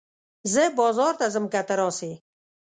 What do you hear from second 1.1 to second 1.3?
ته